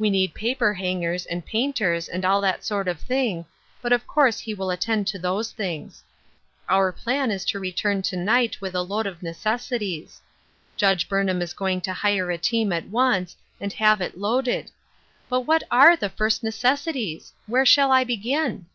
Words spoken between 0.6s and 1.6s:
hangers and